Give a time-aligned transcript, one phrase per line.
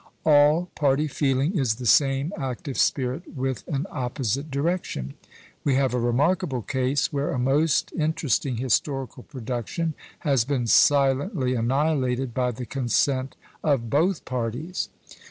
[0.25, 5.13] All party feeling is the same active spirit with an opposite direction.
[5.63, 12.33] We have a remarkable case, where a most interesting historical production has been silently annihilated
[12.33, 14.89] by the consent of both parties.